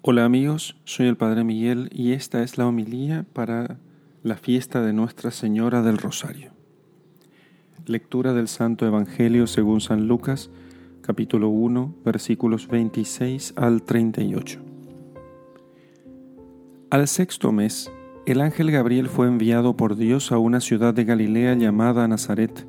Hola 0.00 0.24
amigos, 0.24 0.76
soy 0.84 1.08
el 1.08 1.16
Padre 1.16 1.42
Miguel 1.42 1.90
y 1.92 2.12
esta 2.12 2.44
es 2.44 2.56
la 2.56 2.68
homilía 2.68 3.26
para 3.32 3.80
la 4.22 4.36
fiesta 4.36 4.80
de 4.80 4.92
Nuestra 4.92 5.32
Señora 5.32 5.82
del 5.82 5.98
Rosario. 5.98 6.52
Lectura 7.84 8.32
del 8.32 8.46
Santo 8.46 8.86
Evangelio 8.86 9.48
según 9.48 9.80
San 9.80 10.06
Lucas, 10.06 10.50
capítulo 11.00 11.48
1, 11.48 11.96
versículos 12.04 12.68
26 12.68 13.54
al 13.56 13.82
38. 13.82 14.60
Al 16.90 17.08
sexto 17.08 17.50
mes, 17.50 17.90
el 18.24 18.40
ángel 18.40 18.70
Gabriel 18.70 19.08
fue 19.08 19.26
enviado 19.26 19.76
por 19.76 19.96
Dios 19.96 20.30
a 20.30 20.38
una 20.38 20.60
ciudad 20.60 20.94
de 20.94 21.06
Galilea 21.06 21.56
llamada 21.56 22.06
Nazaret, 22.06 22.68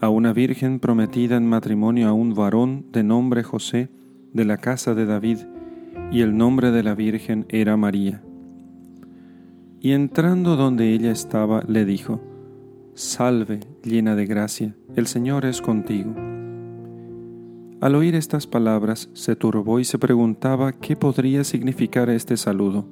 a 0.00 0.08
una 0.08 0.32
virgen 0.32 0.80
prometida 0.80 1.36
en 1.36 1.48
matrimonio 1.48 2.08
a 2.08 2.12
un 2.12 2.34
varón 2.34 2.86
de 2.90 3.04
nombre 3.04 3.44
José, 3.44 3.88
de 4.32 4.44
la 4.44 4.56
casa 4.56 4.96
de 4.96 5.06
David, 5.06 5.38
y 6.10 6.20
el 6.20 6.36
nombre 6.36 6.70
de 6.70 6.82
la 6.82 6.94
Virgen 6.94 7.46
era 7.48 7.76
María. 7.76 8.22
Y 9.80 9.92
entrando 9.92 10.56
donde 10.56 10.92
ella 10.92 11.10
estaba, 11.10 11.62
le 11.66 11.84
dijo, 11.84 12.20
Salve, 12.94 13.60
llena 13.82 14.16
de 14.16 14.26
gracia, 14.26 14.74
el 14.94 15.06
Señor 15.06 15.44
es 15.44 15.60
contigo. 15.60 16.14
Al 17.80 17.94
oír 17.94 18.14
estas 18.14 18.46
palabras, 18.46 19.10
se 19.12 19.36
turbó 19.36 19.78
y 19.80 19.84
se 19.84 19.98
preguntaba 19.98 20.72
qué 20.72 20.96
podría 20.96 21.44
significar 21.44 22.08
este 22.08 22.38
saludo. 22.38 22.86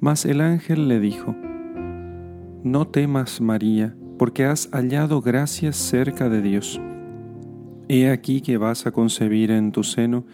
Mas 0.00 0.24
el 0.24 0.40
ángel 0.40 0.88
le 0.88 0.98
dijo, 0.98 1.36
No 2.64 2.88
temas, 2.88 3.40
María, 3.40 3.94
porque 4.18 4.44
has 4.44 4.68
hallado 4.72 5.20
gracia 5.20 5.72
cerca 5.72 6.28
de 6.28 6.42
Dios. 6.42 6.80
He 7.88 8.10
aquí 8.10 8.40
que 8.40 8.56
vas 8.56 8.86
a 8.86 8.90
concebir 8.90 9.52
en 9.52 9.70
tu 9.70 9.84
seno, 9.84 10.24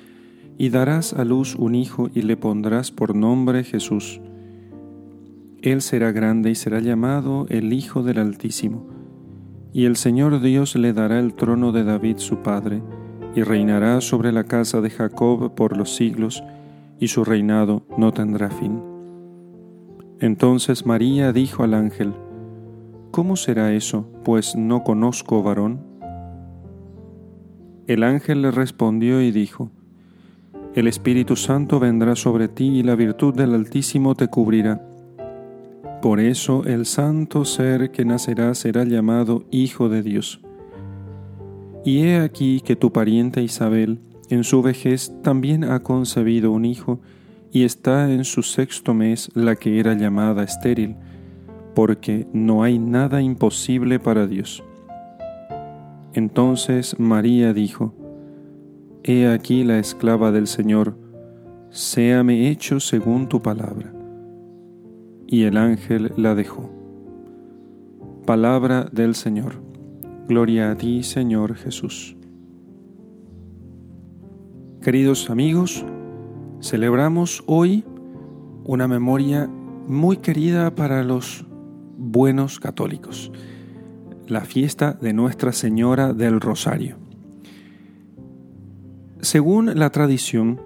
y 0.58 0.70
darás 0.70 1.14
a 1.14 1.24
luz 1.24 1.54
un 1.54 1.76
hijo 1.76 2.10
y 2.12 2.22
le 2.22 2.36
pondrás 2.36 2.90
por 2.90 3.14
nombre 3.14 3.62
Jesús. 3.62 4.20
Él 5.62 5.82
será 5.82 6.10
grande 6.10 6.50
y 6.50 6.56
será 6.56 6.80
llamado 6.80 7.46
el 7.48 7.72
Hijo 7.72 8.02
del 8.02 8.18
Altísimo. 8.18 8.86
Y 9.72 9.84
el 9.84 9.96
Señor 9.96 10.40
Dios 10.40 10.74
le 10.74 10.92
dará 10.92 11.20
el 11.20 11.34
trono 11.34 11.70
de 11.70 11.84
David 11.84 12.16
su 12.18 12.38
padre, 12.38 12.82
y 13.34 13.42
reinará 13.42 14.00
sobre 14.00 14.32
la 14.32 14.44
casa 14.44 14.80
de 14.80 14.90
Jacob 14.90 15.54
por 15.54 15.76
los 15.76 15.94
siglos, 15.94 16.42
y 16.98 17.08
su 17.08 17.24
reinado 17.24 17.82
no 17.96 18.12
tendrá 18.12 18.50
fin. 18.50 18.80
Entonces 20.20 20.86
María 20.86 21.32
dijo 21.32 21.62
al 21.62 21.74
ángel, 21.74 22.14
¿Cómo 23.12 23.36
será 23.36 23.72
eso, 23.72 24.10
pues 24.24 24.56
no 24.56 24.82
conozco 24.82 25.42
varón? 25.42 25.80
El 27.86 28.02
ángel 28.02 28.42
le 28.42 28.50
respondió 28.50 29.22
y 29.22 29.30
dijo, 29.30 29.70
el 30.74 30.86
Espíritu 30.86 31.36
Santo 31.36 31.80
vendrá 31.80 32.14
sobre 32.14 32.48
ti 32.48 32.66
y 32.66 32.82
la 32.82 32.94
virtud 32.94 33.34
del 33.34 33.54
Altísimo 33.54 34.14
te 34.14 34.28
cubrirá. 34.28 34.82
Por 36.02 36.20
eso 36.20 36.64
el 36.64 36.86
santo 36.86 37.44
ser 37.44 37.90
que 37.90 38.04
nacerá 38.04 38.54
será 38.54 38.84
llamado 38.84 39.44
Hijo 39.50 39.88
de 39.88 40.02
Dios. 40.02 40.40
Y 41.84 42.02
he 42.02 42.20
aquí 42.20 42.60
que 42.60 42.76
tu 42.76 42.92
pariente 42.92 43.42
Isabel, 43.42 44.00
en 44.28 44.44
su 44.44 44.62
vejez, 44.62 45.12
también 45.22 45.64
ha 45.64 45.82
concebido 45.82 46.52
un 46.52 46.64
hijo, 46.64 47.00
y 47.50 47.64
está 47.64 48.12
en 48.12 48.24
su 48.24 48.42
sexto 48.42 48.94
mes 48.94 49.30
la 49.34 49.56
que 49.56 49.80
era 49.80 49.94
llamada 49.94 50.44
estéril, 50.44 50.96
porque 51.74 52.26
no 52.32 52.62
hay 52.62 52.78
nada 52.78 53.22
imposible 53.22 53.98
para 53.98 54.26
Dios. 54.26 54.62
Entonces 56.12 56.98
María 57.00 57.52
dijo, 57.52 57.94
He 59.04 59.26
aquí 59.26 59.64
la 59.64 59.78
esclava 59.78 60.32
del 60.32 60.46
Señor, 60.46 60.98
séame 61.70 62.48
hecho 62.48 62.80
según 62.80 63.28
tu 63.28 63.40
palabra. 63.40 63.92
Y 65.26 65.44
el 65.44 65.56
ángel 65.56 66.12
la 66.16 66.34
dejó. 66.34 66.70
Palabra 68.26 68.88
del 68.92 69.14
Señor. 69.14 69.62
Gloria 70.26 70.70
a 70.70 70.76
ti, 70.76 71.02
Señor 71.02 71.54
Jesús. 71.54 72.16
Queridos 74.82 75.30
amigos, 75.30 75.84
celebramos 76.60 77.42
hoy 77.46 77.84
una 78.64 78.86
memoria 78.86 79.48
muy 79.86 80.18
querida 80.18 80.74
para 80.74 81.02
los 81.02 81.46
buenos 81.96 82.60
católicos, 82.60 83.32
la 84.26 84.42
fiesta 84.42 84.92
de 84.92 85.12
Nuestra 85.12 85.52
Señora 85.52 86.12
del 86.12 86.40
Rosario. 86.40 87.07
Según 89.20 89.78
la 89.78 89.90
tradición, 89.90 90.60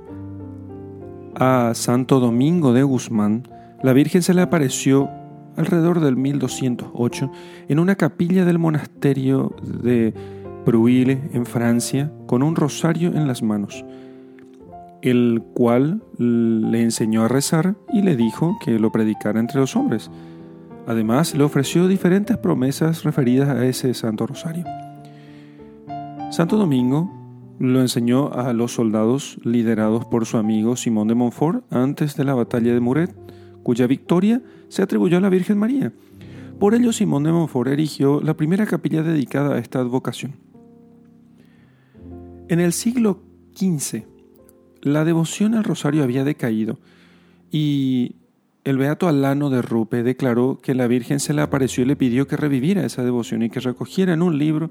a 1.35 1.73
Santo 1.75 2.21
Domingo 2.21 2.73
de 2.73 2.83
Guzmán, 2.83 3.49
la 3.83 3.93
Virgen 3.93 4.23
se 4.23 4.35
le 4.35 4.43
apareció 4.43 5.09
alrededor 5.57 6.01
del 6.01 6.17
1208 6.17 7.31
en 7.69 7.79
una 7.79 7.97
capilla 7.97 8.45
del 8.45 8.59
monasterio 8.59 9.55
de 9.63 10.15
Bruille 10.65 11.31
en 11.33 11.47
Francia 11.47 12.13
con 12.27 12.43
un 12.43 12.55
rosario 12.55 13.09
en 13.09 13.27
las 13.27 13.43
manos, 13.43 13.85
el 15.03 15.43
cual 15.55 16.03
le 16.19 16.83
enseñó 16.83 17.25
a 17.25 17.29
rezar 17.29 17.75
y 17.93 18.03
le 18.03 18.17
dijo 18.17 18.57
que 18.65 18.79
lo 18.79 18.93
predicara 18.93 19.41
entre 19.41 19.61
los 19.61 19.77
hombres. 19.77 20.11
Además, 20.87 21.35
le 21.35 21.45
ofreció 21.45 21.89
diferentes 21.89 22.37
promesas 22.37 23.05
referidas 23.05 23.49
a 23.49 23.65
ese 23.65 23.95
santo 23.95 24.27
rosario. 24.27 24.65
Santo 26.31 26.57
Domingo 26.57 27.22
lo 27.59 27.81
enseñó 27.81 28.33
a 28.33 28.53
los 28.53 28.73
soldados 28.73 29.39
liderados 29.45 30.05
por 30.05 30.27
su 30.27 30.37
amigo 30.37 30.77
Simón 30.77 31.09
de 31.09 31.15
Montfort 31.15 31.65
antes 31.73 32.17
de 32.17 32.25
la 32.25 32.35
batalla 32.35 32.75
de 32.75 32.81
Muret, 32.81 33.15
cuya 33.63 33.87
victoria 33.87 34.43
se 34.69 34.83
atribuyó 34.83 35.19
a 35.19 35.21
la 35.21 35.29
Virgen 35.29 35.59
María. 35.59 35.93
Por 36.59 36.75
ello 36.75 36.93
Simón 36.93 37.25
de 37.25 37.33
Montfort 37.33 37.71
erigió 37.71 38.21
la 38.21 38.35
primera 38.35 38.67
capilla 38.67 39.03
dedicada 39.03 39.55
a 39.55 39.59
esta 39.59 39.81
advocación. 39.81 40.35
En 42.49 42.61
el 42.61 42.73
siglo 42.73 43.23
XV, 43.55 44.05
la 44.83 45.05
devoción 45.05 45.55
al 45.55 45.65
rosario 45.65 46.03
había 46.03 46.25
decaído 46.25 46.79
y 47.51 48.17
el 48.65 48.79
beato 48.79 49.09
Alano 49.09 49.51
de 49.51 49.61
Rupe 49.63 50.03
declaró 50.03 50.59
que 50.63 50.75
la 50.75 50.87
Virgen 50.87 51.19
se 51.19 51.35
le 51.35 51.43
apareció 51.43 51.83
y 51.83 51.87
le 51.87 51.97
pidió 51.97 52.27
que 52.27 52.37
reviviera 52.37 52.85
esa 52.85 53.03
devoción 53.03 53.43
y 53.43 53.51
que 53.51 53.61
recogiera 53.61 54.13
en 54.13 54.23
un 54.23 54.39
libro 54.39 54.71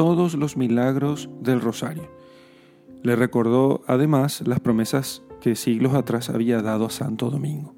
todos 0.00 0.32
los 0.32 0.56
milagros 0.56 1.28
del 1.42 1.60
rosario. 1.60 2.10
Le 3.02 3.16
recordó 3.16 3.82
además 3.86 4.42
las 4.46 4.58
promesas 4.58 5.22
que 5.42 5.54
siglos 5.54 5.92
atrás 5.92 6.30
había 6.30 6.62
dado 6.62 6.86
a 6.86 6.90
Santo 6.90 7.28
Domingo. 7.28 7.74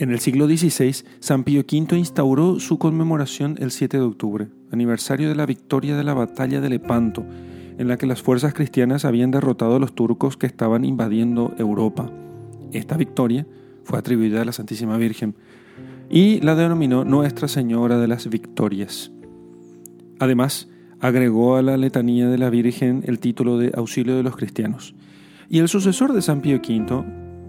En 0.00 0.10
el 0.10 0.18
siglo 0.18 0.48
XVI, 0.48 1.06
San 1.20 1.44
Pío 1.44 1.60
V 1.60 1.96
instauró 1.96 2.58
su 2.58 2.80
conmemoración 2.80 3.54
el 3.60 3.70
7 3.70 3.98
de 3.98 4.02
octubre, 4.02 4.48
aniversario 4.72 5.28
de 5.28 5.36
la 5.36 5.46
victoria 5.46 5.96
de 5.96 6.02
la 6.02 6.14
batalla 6.14 6.60
de 6.60 6.70
Lepanto, 6.70 7.24
en 7.78 7.86
la 7.86 7.96
que 7.96 8.06
las 8.06 8.20
fuerzas 8.20 8.52
cristianas 8.52 9.04
habían 9.04 9.30
derrotado 9.30 9.76
a 9.76 9.78
los 9.78 9.94
turcos 9.94 10.36
que 10.36 10.48
estaban 10.48 10.84
invadiendo 10.84 11.54
Europa. 11.56 12.10
Esta 12.72 12.96
victoria 12.96 13.46
fue 13.84 14.00
atribuida 14.00 14.42
a 14.42 14.44
la 14.44 14.52
Santísima 14.52 14.96
Virgen 14.96 15.36
y 16.10 16.40
la 16.40 16.56
denominó 16.56 17.04
Nuestra 17.04 17.46
Señora 17.46 17.98
de 17.98 18.08
las 18.08 18.28
Victorias. 18.28 19.12
Además, 20.18 20.68
agregó 21.00 21.56
a 21.56 21.62
la 21.62 21.76
letanía 21.76 22.28
de 22.28 22.38
la 22.38 22.50
Virgen 22.50 23.02
el 23.04 23.18
título 23.18 23.58
de 23.58 23.72
Auxilio 23.74 24.16
de 24.16 24.22
los 24.22 24.36
Cristianos. 24.36 24.94
Y 25.48 25.58
el 25.58 25.68
sucesor 25.68 26.12
de 26.12 26.22
San 26.22 26.40
Pío 26.40 26.56
V, 26.56 27.04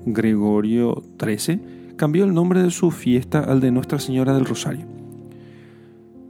Gregorio 0.06 1.03
XIII, 1.20 1.62
cambió 1.96 2.26
el 2.26 2.34
nombre 2.34 2.62
de 2.62 2.72
su 2.72 2.92
fiesta 2.92 3.40
al 3.40 3.62
de 3.62 3.72
Nuestra 3.72 4.00
Señora 4.00 4.34
del 4.34 4.46
Rosario. 4.46 4.86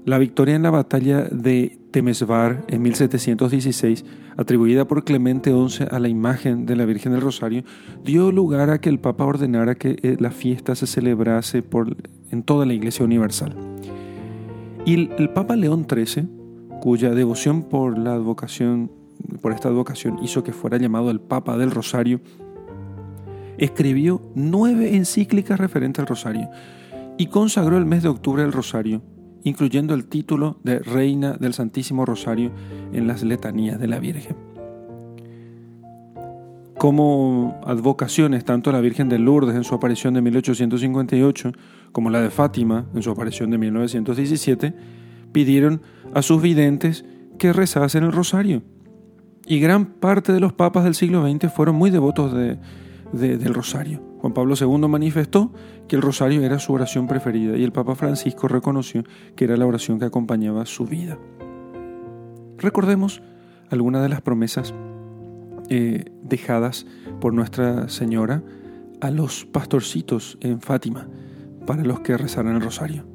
La 0.05 0.19
victoria 0.19 0.55
en 0.55 0.61
la 0.61 0.69
batalla 0.69 1.23
de 1.23 1.79
Temesvar 1.89 2.63
en 2.67 2.83
1716, 2.83 4.05
atribuida 4.37 4.87
por 4.87 5.03
Clemente 5.03 5.49
XI 5.49 5.85
a 5.89 5.97
la 5.97 6.09
imagen 6.09 6.67
de 6.67 6.75
la 6.75 6.85
Virgen 6.85 7.13
del 7.13 7.21
Rosario, 7.21 7.63
dio 8.03 8.31
lugar 8.31 8.69
a 8.69 8.79
que 8.79 8.89
el 8.89 8.99
Papa 8.99 9.25
ordenara 9.25 9.73
que 9.73 9.97
eh, 10.03 10.15
la 10.19 10.29
fiesta 10.29 10.75
se 10.75 10.85
celebrase 10.85 11.63
en 12.29 12.43
toda 12.43 12.67
la 12.67 12.73
Iglesia 12.73 13.03
Universal. 13.03 13.55
Y 14.85 15.09
el, 15.17 15.29
Papa 15.31 15.55
León 15.55 15.87
XIII 15.89 16.27
cuya 16.79 17.11
devoción 17.11 17.63
por 17.63 17.97
esta 19.51 19.69
advocación 19.69 20.19
hizo 20.21 20.43
que 20.43 20.53
fuera 20.53 20.77
llamado 20.77 21.09
el 21.09 21.19
Papa 21.19 21.57
del 21.57 21.71
Rosario, 21.71 22.21
escribió 23.57 24.21
nueve 24.35 24.95
encíclicas 24.95 25.59
referentes 25.59 26.01
al 26.01 26.07
Rosario 26.07 26.49
y 27.17 27.27
consagró 27.27 27.77
el 27.77 27.85
mes 27.85 28.03
de 28.03 28.09
octubre 28.09 28.43
el 28.43 28.51
Rosario, 28.51 29.01
incluyendo 29.43 29.95
el 29.95 30.05
título 30.05 30.59
de 30.63 30.77
Reina 30.79 31.33
del 31.33 31.53
Santísimo 31.53 32.05
Rosario 32.05 32.51
en 32.93 33.07
las 33.07 33.23
letanías 33.23 33.79
de 33.79 33.87
la 33.87 33.99
Virgen. 33.99 34.44
Como 36.85 37.59
advocaciones, 37.65 38.45
tanto 38.45 38.71
la 38.71 38.79
Virgen 38.79 39.09
de 39.09 39.17
Lourdes 39.17 39.55
en 39.55 39.63
su 39.63 39.73
aparición 39.73 40.13
de 40.13 40.21
1858 40.21 41.51
como 41.91 42.11
la 42.11 42.21
de 42.21 42.29
Fátima 42.29 42.85
en 42.93 43.01
su 43.01 43.09
aparición 43.09 43.49
de 43.49 43.57
1917, 43.57 44.71
pidieron 45.31 45.81
a 46.13 46.21
sus 46.21 46.43
videntes 46.43 47.03
que 47.39 47.53
rezasen 47.53 48.03
el 48.03 48.11
rosario. 48.11 48.61
Y 49.47 49.59
gran 49.59 49.95
parte 49.95 50.31
de 50.31 50.39
los 50.39 50.53
papas 50.53 50.83
del 50.83 50.93
siglo 50.93 51.27
XX 51.27 51.51
fueron 51.51 51.75
muy 51.75 51.89
devotos 51.89 52.31
de, 52.35 52.59
del 53.11 53.55
rosario. 53.55 54.03
Juan 54.19 54.35
Pablo 54.35 54.53
II 54.53 54.87
manifestó 54.87 55.51
que 55.87 55.95
el 55.95 56.03
rosario 56.03 56.43
era 56.43 56.59
su 56.59 56.71
oración 56.71 57.07
preferida 57.07 57.57
y 57.57 57.63
el 57.63 57.71
Papa 57.71 57.95
Francisco 57.95 58.47
reconoció 58.47 59.03
que 59.35 59.45
era 59.45 59.57
la 59.57 59.65
oración 59.65 59.97
que 59.97 60.05
acompañaba 60.05 60.67
su 60.67 60.85
vida. 60.85 61.17
Recordemos 62.59 63.23
algunas 63.71 64.03
de 64.03 64.09
las 64.09 64.21
promesas 64.21 64.75
eh, 65.69 66.05
dejadas 66.23 66.85
por 67.19 67.33
Nuestra 67.33 67.89
Señora 67.89 68.43
a 69.01 69.11
los 69.11 69.45
pastorcitos 69.45 70.37
en 70.41 70.61
Fátima 70.61 71.07
para 71.65 71.83
los 71.83 71.99
que 72.01 72.17
rezaran 72.17 72.55
el 72.55 72.61
rosario. 72.61 73.05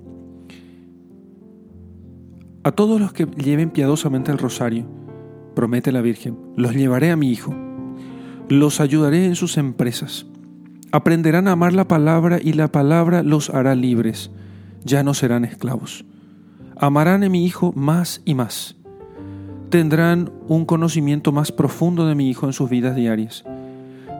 A 2.62 2.72
todos 2.72 3.00
los 3.00 3.12
que 3.12 3.26
lleven 3.26 3.70
piadosamente 3.70 4.30
el 4.30 4.38
rosario, 4.38 4.86
promete 5.54 5.92
la 5.92 6.02
Virgen, 6.02 6.36
los 6.56 6.74
llevaré 6.74 7.10
a 7.10 7.16
mi 7.16 7.30
Hijo, 7.30 7.54
los 8.48 8.80
ayudaré 8.80 9.24
en 9.24 9.34
sus 9.34 9.56
empresas, 9.56 10.26
aprenderán 10.92 11.48
a 11.48 11.52
amar 11.52 11.72
la 11.72 11.88
palabra 11.88 12.38
y 12.42 12.52
la 12.52 12.70
palabra 12.70 13.22
los 13.22 13.50
hará 13.50 13.74
libres, 13.74 14.30
ya 14.84 15.02
no 15.02 15.14
serán 15.14 15.44
esclavos. 15.44 16.04
Amarán 16.76 17.24
a 17.24 17.28
mi 17.28 17.44
Hijo 17.46 17.72
más 17.74 18.22
y 18.24 18.34
más. 18.34 18.79
Tendrán 19.70 20.32
un 20.48 20.64
conocimiento 20.64 21.30
más 21.30 21.52
profundo 21.52 22.06
de 22.06 22.16
mi 22.16 22.28
Hijo 22.28 22.46
en 22.46 22.52
sus 22.52 22.68
vidas 22.68 22.96
diarias. 22.96 23.44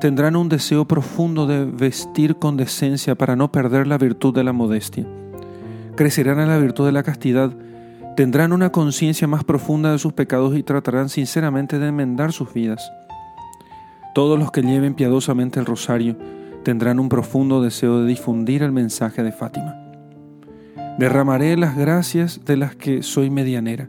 Tendrán 0.00 0.37
un 0.37 0.49
deseo 0.49 0.87
profundo 0.87 1.47
de 1.47 1.64
vestir 1.64 2.37
con 2.37 2.56
decencia 2.56 3.17
para 3.17 3.35
no 3.35 3.50
perder 3.50 3.88
la 3.88 3.99
virtud 3.99 4.32
de 4.32 4.44
la 4.44 4.52
modestia. 4.52 5.05
Crecerán 5.97 6.38
en 6.38 6.49
la 6.49 6.58
virtud 6.58 6.87
de 6.87 6.93
la 6.93 7.02
castidad 7.02 7.52
tendrán 8.17 8.52
una 8.52 8.70
conciencia 8.70 9.26
más 9.26 9.44
profunda 9.44 9.93
de 9.93 9.99
sus 9.99 10.12
pecados 10.12 10.56
y 10.56 10.62
tratarán 10.62 11.08
sinceramente 11.08 11.79
de 11.79 11.88
enmendar 11.88 12.32
sus 12.32 12.53
vidas. 12.53 12.93
Todos 14.14 14.38
los 14.38 14.50
que 14.50 14.62
lleven 14.62 14.94
piadosamente 14.94 15.58
el 15.58 15.67
rosario 15.67 16.17
tendrán 16.62 17.00
un 17.00 17.08
profundo 17.08 17.62
deseo 17.62 18.00
de 18.00 18.06
difundir 18.06 18.62
el 18.62 18.73
mensaje 18.73 19.23
de 19.23 19.32
Fátima. 19.32 19.75
Derramaré 20.99 21.56
las 21.56 21.76
gracias 21.76 22.44
de 22.44 22.56
las 22.56 22.76
que 22.76 23.03
soy 23.03 23.31
medianera. 23.31 23.88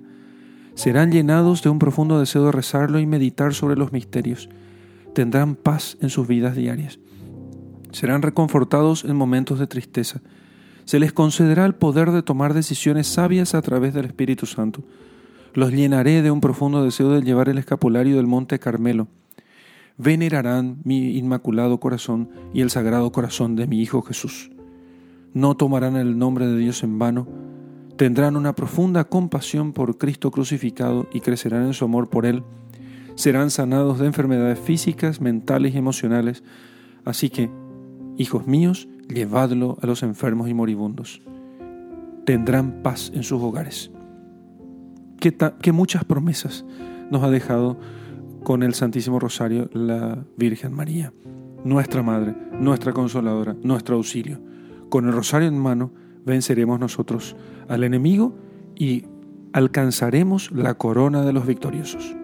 Serán 0.76 1.12
llenados 1.12 1.62
de 1.64 1.70
un 1.70 1.80
profundo 1.80 2.20
deseo 2.20 2.46
de 2.46 2.52
rezarlo 2.52 3.00
y 3.00 3.06
meditar 3.06 3.54
sobre 3.54 3.76
los 3.76 3.92
misterios. 3.92 4.50
Tendrán 5.14 5.56
paz 5.56 5.98
en 6.02 6.10
sus 6.10 6.28
vidas 6.28 6.56
diarias. 6.56 7.00
Serán 7.92 8.22
reconfortados 8.22 9.04
en 9.04 9.16
momentos 9.16 9.60
de 9.60 9.68
tristeza 9.68 10.22
se 10.86 11.00
les 11.00 11.14
concederá 11.14 11.66
el 11.66 11.76
poder 11.76 12.12
de 12.12 12.24
tomar 12.24 12.54
decisiones 12.54 13.08
sabias 13.08 13.56
a 13.56 13.62
través 13.62 13.94
del 13.94 14.06
Espíritu 14.06 14.46
Santo. 14.46 14.84
Los 15.54 15.72
llenaré 15.72 16.22
de 16.22 16.32
un 16.32 16.42
profundo 16.42 16.84
deseo 16.84 17.12
de 17.12 17.22
llevar 17.22 17.50
el 17.50 17.58
escapulario 17.58 18.18
del 18.18 18.28
Monte 18.28 18.60
Carmelo. 18.60 19.08
Venerarán 19.98 20.80
mi 20.84 21.18
inmaculado 21.18 21.80
corazón 21.80 22.30
y 22.54 22.62
el 22.62 22.70
sagrado 22.70 23.12
corazón 23.12 23.56
de 23.56 23.68
mi 23.68 23.82
Hijo 23.82 24.02
Jesús. 24.02 24.52
No 25.34 25.56
tomarán 25.56 25.96
el 25.96 26.18
nombre 26.18 26.48
de 26.48 26.58
Dios 26.58 26.84
en 26.84 26.98
vano, 26.98 27.28
tendrán 28.02 28.36
una 28.36 28.56
profunda 28.56 29.04
compasión 29.04 29.74
por 29.74 30.00
Cristo 30.00 30.32
crucificado 30.32 31.08
y 31.14 31.20
crecerán 31.20 31.68
en 31.68 31.76
su 31.76 31.86
amor 31.86 32.10
por 32.10 32.26
Él. 32.26 32.42
Serán 33.14 33.52
sanados 33.52 34.00
de 34.00 34.08
enfermedades 34.08 34.58
físicas, 34.58 35.22
mentales 35.22 35.76
y 35.76 35.78
emocionales. 35.78 36.44
Así 37.06 37.30
que, 37.30 37.52
hijos 38.18 38.48
míos, 38.48 38.88
llevadlo 39.08 39.78
a 39.84 39.86
los 39.86 40.02
enfermos 40.02 40.50
y 40.50 40.56
moribundos. 40.56 41.22
Tendrán 42.26 42.82
paz 42.82 43.12
en 43.14 43.22
sus 43.22 43.40
hogares. 43.40 43.92
Qué, 45.20 45.72
muchas 45.72 46.04
promesas 46.04 46.66
nos 47.12 47.22
ha 47.22 47.30
dejado 47.30 47.80
con 48.42 48.64
el 48.64 48.74
Santísimo 48.74 49.20
Rosario 49.20 49.70
la 49.74 50.26
Virgen 50.38 50.74
María, 50.74 51.14
nuestra 51.64 52.02
Madre, 52.02 52.36
nuestra 52.52 52.94
Consoladora, 52.94 53.56
nuestro 53.62 53.98
auxilio. 53.98 54.42
Con 54.90 55.06
el 55.06 55.14
Rosario 55.14 55.48
en 55.48 55.60
mano 55.60 55.92
venceremos 56.26 56.80
nosotros 56.80 57.36
al 57.68 57.84
enemigo 57.84 58.36
y 58.76 59.06
alcanzaremos 59.54 60.52
la 60.52 60.76
corona 60.76 61.24
de 61.24 61.34
los 61.34 61.46
victoriosos. 61.46 62.16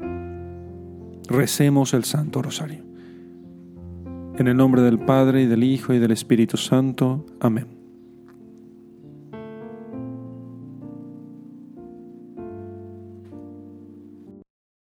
Recemos 1.27 1.93
el 1.93 2.03
Santo 2.03 2.41
Rosario. 2.41 2.83
En 4.37 4.47
el 4.47 4.55
nombre 4.55 4.81
del 4.81 4.99
Padre 4.99 5.43
y 5.43 5.45
del 5.47 5.63
Hijo 5.63 5.93
y 5.93 5.99
del 5.99 6.11
Espíritu 6.11 6.57
Santo. 6.57 7.25
Amén. 7.39 7.76